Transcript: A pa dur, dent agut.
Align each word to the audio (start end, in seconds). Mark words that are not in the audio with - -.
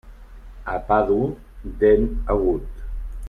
A 0.75 0.77
pa 0.87 0.97
dur, 1.09 1.27
dent 1.83 2.09
agut. 2.37 2.67